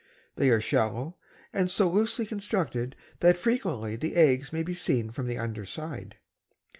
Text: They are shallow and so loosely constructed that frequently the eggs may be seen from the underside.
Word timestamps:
They 0.35 0.49
are 0.49 0.59
shallow 0.59 1.13
and 1.53 1.69
so 1.69 1.87
loosely 1.87 2.25
constructed 2.25 2.95
that 3.19 3.37
frequently 3.37 3.95
the 3.95 4.15
eggs 4.15 4.51
may 4.51 4.63
be 4.63 4.73
seen 4.73 5.11
from 5.11 5.27
the 5.27 5.37
underside. 5.37 6.15